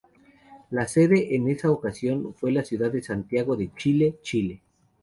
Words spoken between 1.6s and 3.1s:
ocasión fue la ciudad de